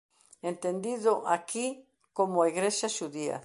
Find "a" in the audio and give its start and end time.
2.41-2.49